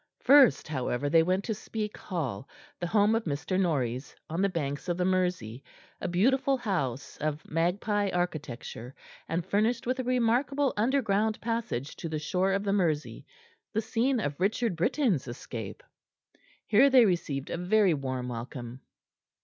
First, 0.23 0.67
however, 0.67 1.11
they 1.11 1.21
went 1.21 1.43
to 1.43 1.53
Speke 1.53 1.95
Hall, 1.95 2.49
the 2.79 2.87
home 2.87 3.13
of 3.13 3.25
Mr. 3.25 3.59
Norreys, 3.61 4.15
on 4.31 4.41
the 4.41 4.49
banks 4.49 4.89
of 4.89 4.97
the 4.97 5.05
Mersey, 5.05 5.63
a 6.01 6.07
beautiful 6.07 6.57
house 6.57 7.17
of 7.17 7.47
magpie 7.47 8.09
architecture, 8.09 8.95
and 9.29 9.45
furnished 9.45 9.85
with 9.85 9.99
a 9.99 10.03
remarkable 10.03 10.73
underground 10.75 11.39
passage 11.39 11.95
to 11.97 12.09
the 12.09 12.17
shore 12.17 12.53
of 12.53 12.63
the 12.63 12.73
Mersey, 12.73 13.27
the 13.73 13.81
scene 13.83 14.19
of 14.19 14.39
Richard 14.39 14.75
Brittain's 14.75 15.27
escape. 15.27 15.83
Here 16.65 16.89
they 16.89 17.05
received 17.05 17.51
a 17.51 17.57
very 17.57 17.93
warm 17.93 18.27
welcome. 18.27 18.81